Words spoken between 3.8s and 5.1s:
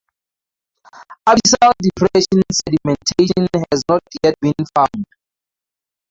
not yet been found.